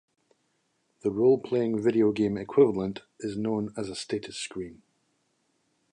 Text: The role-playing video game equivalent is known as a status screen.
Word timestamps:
The 1.01 1.11
role-playing 1.11 1.79
video 1.79 2.11
game 2.11 2.35
equivalent 2.35 3.03
is 3.19 3.37
known 3.37 3.71
as 3.77 3.87
a 3.87 3.93
status 3.95 4.35
screen. 4.35 4.81